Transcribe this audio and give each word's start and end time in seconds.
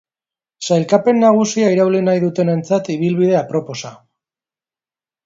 Sailkapen 0.67 1.19
nagusia 1.23 1.67
irauli 1.75 2.01
nahi 2.07 2.23
dutenentzat 2.23 2.89
ibilbide 2.95 3.37
aproposa. 3.43 3.93